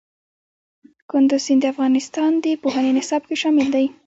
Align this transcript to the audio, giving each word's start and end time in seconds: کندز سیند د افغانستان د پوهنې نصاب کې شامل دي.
کندز 1.09 1.41
سیند 1.45 1.61
د 1.63 1.65
افغانستان 1.73 2.31
د 2.43 2.45
پوهنې 2.61 2.91
نصاب 2.97 3.21
کې 3.27 3.35
شامل 3.43 3.67
دي. 3.75 3.85